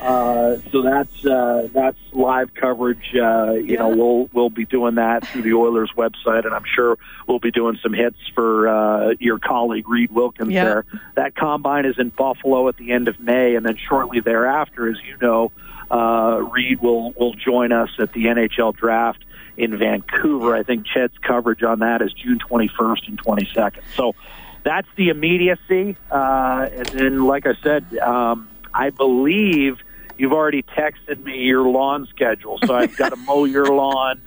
Uh, 0.02 0.58
so 0.72 0.82
that's 0.82 1.26
uh, 1.26 1.68
that's 1.74 1.98
live 2.12 2.54
coverage. 2.54 3.14
Uh, 3.14 3.52
you 3.54 3.78
know, 3.78 3.90
we'll 3.90 4.30
we'll 4.34 4.50
be 4.50 4.66
doing 4.66 4.96
that 4.96 5.28
through 5.28 5.44
the 5.44 5.54
Oilers 5.54 5.92
website, 5.96 6.46
and 6.46 6.54
I'm 6.56 6.64
sure 6.76 6.98
we'll 7.28 7.40
be 7.40 7.52
doing 7.52 7.78
some 7.84 7.94
hits 7.94 8.18
for 8.34 8.68
uh, 8.68 9.14
your 9.20 9.40
colleague 9.40 9.88
Reid 9.90 10.12
Wilkins 10.12 10.52
Yeah. 10.52 10.64
there. 10.64 10.86
That 11.16 11.36
combine 11.36 11.86
is 11.86 12.00
in 12.00 12.10
Buffalo 12.10 12.68
at 12.70 12.78
the 12.78 12.92
end 12.92 13.08
of 13.10 13.20
May, 13.20 13.56
and 13.56 13.66
then 13.66 13.78
shortly 13.78 14.22
thereafter, 14.22 14.90
as 14.90 14.98
you 15.08 15.18
know. 15.22 15.52
uh, 15.92 16.42
Reid 16.52 16.82
will 16.82 17.12
will 17.12 17.34
join 17.34 17.72
us 17.72 17.90
at 18.00 18.14
the 18.14 18.26
NHL 18.26 18.76
draft 18.76 19.24
in 19.60 19.78
Vancouver. 19.78 20.56
I 20.56 20.64
think 20.64 20.88
CHED's 20.88 21.18
coverage 21.22 21.64
on 21.64 21.80
that 21.80 22.02
is 22.02 22.14
June 22.14 22.40
21st 22.40 23.10
and 23.10 23.24
22nd. 23.24 23.82
So 23.96 24.16
that's 24.64 24.88
the 24.96 25.10
immediacy. 25.10 25.98
Uh, 26.10 26.70
and 26.72 26.88
then, 26.88 27.26
like 27.26 27.46
I 27.46 27.54
said, 27.62 27.98
um, 27.98 28.50
I 28.74 28.90
believe 28.90 29.78
you've 30.18 30.34
already 30.34 30.64
texted 30.64 31.24
me 31.24 31.40
your 31.40 31.68
lawn 31.68 32.08
schedule. 32.10 32.58
So 32.66 32.74
I've 32.74 32.96
got 32.96 33.10
to 33.10 33.16
mow 33.28 33.44
your 33.46 33.68
lawn. 33.68 34.22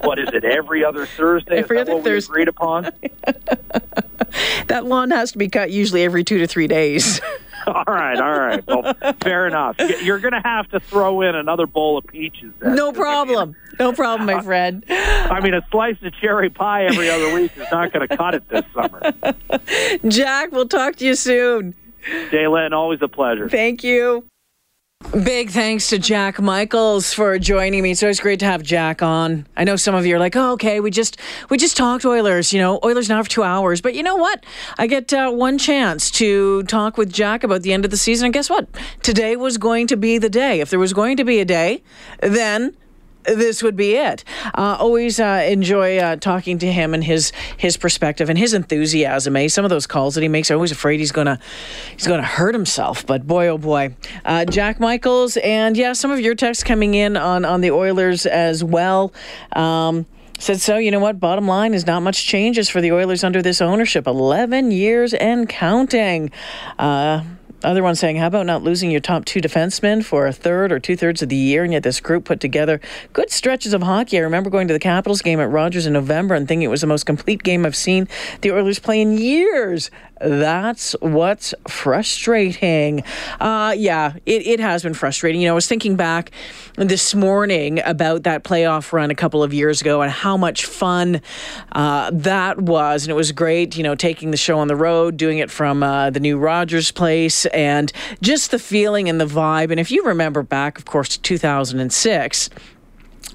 What 0.00 0.18
is 0.18 0.28
it? 0.32 0.44
Every 0.44 0.84
other 0.84 1.04
Thursday. 1.04 1.58
Every 1.58 1.78
other 1.78 2.00
Thursday. 2.00 2.30
Agreed 2.30 2.48
upon. 2.48 2.84
that 4.68 4.84
lawn 4.84 5.10
has 5.10 5.32
to 5.32 5.38
be 5.38 5.48
cut 5.48 5.70
usually 5.70 6.04
every 6.04 6.22
two 6.24 6.38
to 6.38 6.46
three 6.46 6.68
days. 6.68 7.20
all 7.74 7.84
right, 7.86 8.18
all 8.20 8.38
right. 8.38 8.64
Well, 8.66 8.94
fair 9.22 9.46
enough. 9.46 9.76
You're 10.02 10.20
going 10.20 10.34
to 10.34 10.42
have 10.44 10.68
to 10.70 10.78
throw 10.78 11.22
in 11.22 11.34
another 11.34 11.66
bowl 11.66 11.98
of 11.98 12.06
peaches. 12.06 12.52
Then, 12.60 12.76
no 12.76 12.92
problem. 12.92 13.56
no 13.80 13.92
problem, 13.92 14.26
my 14.26 14.40
friend. 14.40 14.84
I 14.88 15.40
mean, 15.40 15.52
a 15.52 15.66
slice 15.70 15.96
of 16.02 16.14
cherry 16.20 16.48
pie 16.48 16.84
every 16.84 17.10
other 17.10 17.34
week 17.34 17.56
is 17.56 17.66
not 17.72 17.92
going 17.92 18.06
to 18.06 18.16
cut 18.16 18.34
it 18.34 18.48
this 18.48 18.64
summer. 18.72 19.12
Jack, 20.08 20.52
we'll 20.52 20.68
talk 20.68 20.96
to 20.96 21.06
you 21.06 21.16
soon. 21.16 21.74
Jalen, 22.30 22.72
always 22.72 23.00
a 23.02 23.08
pleasure. 23.08 23.48
Thank 23.48 23.82
you. 23.82 24.24
Big 25.12 25.50
thanks 25.50 25.88
to 25.88 25.98
Jack 25.98 26.40
Michaels 26.40 27.12
for 27.12 27.38
joining 27.38 27.82
me. 27.82 27.92
It's 27.92 28.02
always 28.02 28.18
great 28.18 28.40
to 28.40 28.44
have 28.46 28.62
Jack 28.62 29.02
on. 29.02 29.46
I 29.56 29.64
know 29.64 29.76
some 29.76 29.94
of 29.94 30.04
you 30.04 30.16
are 30.16 30.18
like, 30.18 30.36
"Oh, 30.36 30.52
okay, 30.52 30.80
we 30.80 30.90
just 30.90 31.18
we 31.48 31.56
just 31.56 31.76
talked 31.76 32.04
Oilers, 32.04 32.52
you 32.52 32.60
know, 32.60 32.80
Oilers 32.84 33.08
now 33.08 33.22
for 33.22 33.28
two 33.28 33.42
hours." 33.42 33.80
But 33.80 33.94
you 33.94 34.02
know 34.02 34.16
what? 34.16 34.44
I 34.78 34.86
get 34.86 35.12
uh, 35.12 35.30
one 35.30 35.58
chance 35.58 36.10
to 36.12 36.64
talk 36.64 36.98
with 36.98 37.12
Jack 37.12 37.44
about 37.44 37.62
the 37.62 37.72
end 37.72 37.84
of 37.84 37.90
the 37.90 37.96
season, 37.96 38.26
and 38.26 38.34
guess 38.34 38.50
what? 38.50 38.68
Today 39.02 39.36
was 39.36 39.58
going 39.58 39.86
to 39.86 39.96
be 39.96 40.18
the 40.18 40.28
day. 40.28 40.60
If 40.60 40.70
there 40.70 40.78
was 40.78 40.92
going 40.92 41.16
to 41.18 41.24
be 41.24 41.40
a 41.40 41.44
day, 41.44 41.82
then 42.20 42.74
this 43.26 43.62
would 43.62 43.76
be 43.76 43.94
it. 43.94 44.24
Uh, 44.54 44.76
always 44.78 45.20
uh, 45.20 45.44
enjoy 45.48 45.98
uh, 45.98 46.16
talking 46.16 46.58
to 46.58 46.70
him 46.70 46.94
and 46.94 47.04
his 47.04 47.32
his 47.56 47.76
perspective 47.76 48.28
and 48.28 48.38
his 48.38 48.54
enthusiasm. 48.54 49.36
Eh? 49.36 49.48
Some 49.48 49.64
of 49.64 49.70
those 49.70 49.86
calls 49.86 50.14
that 50.14 50.22
he 50.22 50.28
makes, 50.28 50.50
I'm 50.50 50.56
always 50.56 50.72
afraid 50.72 51.00
he's 51.00 51.12
gonna 51.12 51.38
he's 51.96 52.06
gonna 52.06 52.22
hurt 52.22 52.54
himself. 52.54 53.06
But 53.06 53.26
boy, 53.26 53.48
oh 53.48 53.58
boy, 53.58 53.94
uh, 54.24 54.44
Jack 54.44 54.80
Michaels, 54.80 55.36
and 55.38 55.76
yeah, 55.76 55.92
some 55.92 56.10
of 56.10 56.20
your 56.20 56.34
texts 56.34 56.64
coming 56.64 56.94
in 56.94 57.16
on 57.16 57.44
on 57.44 57.60
the 57.60 57.70
Oilers 57.70 58.26
as 58.26 58.62
well. 58.62 59.12
Um, 59.54 60.06
said 60.38 60.60
so. 60.60 60.76
You 60.76 60.90
know 60.90 61.00
what? 61.00 61.18
Bottom 61.18 61.46
line 61.46 61.74
is 61.74 61.86
not 61.86 62.00
much 62.00 62.26
changes 62.26 62.68
for 62.68 62.80
the 62.80 62.92
Oilers 62.92 63.24
under 63.24 63.42
this 63.42 63.60
ownership. 63.60 64.06
Eleven 64.06 64.70
years 64.70 65.14
and 65.14 65.48
counting. 65.48 66.30
Other 67.66 67.82
one 67.82 67.96
saying, 67.96 68.14
How 68.14 68.28
about 68.28 68.46
not 68.46 68.62
losing 68.62 68.92
your 68.92 69.00
top 69.00 69.24
two 69.24 69.40
defensemen 69.40 70.04
for 70.04 70.28
a 70.28 70.32
third 70.32 70.70
or 70.70 70.78
two 70.78 70.94
thirds 70.94 71.20
of 71.20 71.30
the 71.30 71.36
year? 71.36 71.64
And 71.64 71.72
yet 71.72 71.82
this 71.82 71.98
group 71.98 72.24
put 72.24 72.38
together 72.38 72.80
good 73.12 73.32
stretches 73.32 73.74
of 73.74 73.82
hockey. 73.82 74.18
I 74.18 74.20
remember 74.20 74.50
going 74.50 74.68
to 74.68 74.72
the 74.72 74.78
Capitals 74.78 75.20
game 75.20 75.40
at 75.40 75.50
Rogers 75.50 75.84
in 75.84 75.92
November 75.92 76.36
and 76.36 76.46
thinking 76.46 76.62
it 76.62 76.68
was 76.70 76.82
the 76.82 76.86
most 76.86 77.06
complete 77.06 77.42
game 77.42 77.66
I've 77.66 77.74
seen 77.74 78.06
the 78.42 78.52
Oilers 78.52 78.78
play 78.78 79.00
in 79.00 79.18
years. 79.18 79.90
That's 80.20 80.92
what's 81.00 81.54
frustrating. 81.68 83.04
Uh, 83.38 83.74
yeah, 83.76 84.14
it, 84.24 84.46
it 84.46 84.60
has 84.60 84.82
been 84.82 84.94
frustrating. 84.94 85.42
You 85.42 85.48
know, 85.48 85.52
I 85.52 85.54
was 85.54 85.66
thinking 85.66 85.96
back 85.96 86.30
this 86.76 87.14
morning 87.14 87.80
about 87.84 88.22
that 88.22 88.42
playoff 88.42 88.92
run 88.92 89.10
a 89.10 89.14
couple 89.14 89.42
of 89.42 89.52
years 89.52 89.80
ago 89.80 90.00
and 90.00 90.10
how 90.10 90.36
much 90.36 90.64
fun 90.64 91.20
uh, 91.72 92.10
that 92.14 92.58
was. 92.60 93.04
And 93.04 93.10
it 93.10 93.14
was 93.14 93.30
great, 93.32 93.76
you 93.76 93.82
know, 93.82 93.94
taking 93.94 94.30
the 94.30 94.36
show 94.36 94.58
on 94.58 94.68
the 94.68 94.76
road, 94.76 95.18
doing 95.18 95.38
it 95.38 95.50
from 95.50 95.82
uh, 95.82 96.10
the 96.10 96.20
new 96.20 96.38
Rogers 96.38 96.90
place, 96.90 97.44
and 97.46 97.92
just 98.22 98.50
the 98.50 98.58
feeling 98.58 99.08
and 99.08 99.20
the 99.20 99.26
vibe. 99.26 99.70
And 99.70 99.78
if 99.78 99.90
you 99.90 100.02
remember 100.04 100.42
back, 100.42 100.78
of 100.78 100.86
course, 100.86 101.10
to 101.10 101.20
2006, 101.20 102.50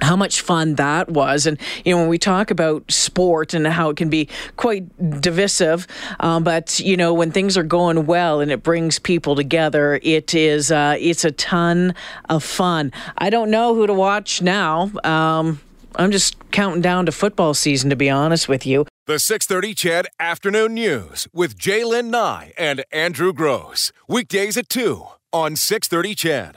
how 0.02 0.16
much 0.16 0.42
fun 0.42 0.76
that 0.76 1.10
was. 1.10 1.46
And, 1.46 1.58
you 1.86 1.94
know, 1.94 2.02
when 2.02 2.10
we 2.10 2.18
talk 2.18 2.52
about 2.52 2.90
sport 2.92 3.54
and 3.54 3.68
how 3.68 3.90
it 3.90 3.98
can 3.98 4.10
be 4.10 4.28
quite 4.58 5.22
divisive, 5.22 5.88
um, 6.20 6.44
but, 6.44 6.80
you 6.80 6.98
know, 6.98 7.14
when 7.14 7.32
things 7.32 7.58
are 7.58 7.64
going 7.64 8.06
well 8.06 8.40
and 8.40 8.52
it 8.52 8.64
brings 8.64 9.00
people 9.00 9.36
together, 9.36 10.00
it 10.02 10.34
is, 10.34 10.72
uh, 10.72 10.96
it's 11.00 11.26
a 11.26 11.32
ton 11.32 11.94
of 12.30 12.44
fun. 12.44 12.92
I 13.18 13.30
don't 13.30 13.52
know 13.52 13.76
who 13.76 13.86
to 13.88 13.94
watch 13.94 14.42
now. 14.42 14.92
Um, 15.04 15.60
I'm 15.96 16.12
just 16.12 16.36
counting 16.52 16.82
down 16.82 17.06
to 17.06 17.12
football 17.12 17.54
season, 17.54 17.90
to 17.90 17.96
be 17.96 18.10
honest 18.10 18.48
with 18.48 18.66
you. 18.66 18.86
The 19.08 19.20
630 19.20 19.74
CHED 19.74 20.08
Afternoon 20.20 20.74
News 20.74 21.28
with 21.34 21.58
Jaylen 21.58 22.06
Nye 22.06 22.54
and 22.58 22.86
Andrew 22.92 23.34
Gross. 23.34 23.92
Weekdays 24.08 24.56
at 24.58 24.70
2 24.70 25.06
on 25.34 25.56
630 25.56 26.16
CHED. 26.16 26.50